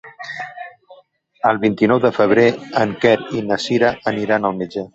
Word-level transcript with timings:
El 1.49 1.59
vint-i-nou 1.67 2.01
de 2.07 2.11
febrer 2.17 2.47
en 2.85 2.97
Quer 3.05 3.15
i 3.41 3.45
na 3.51 3.61
Cira 3.69 3.93
aniran 4.15 4.49
al 4.51 4.61
metge. 4.63 4.87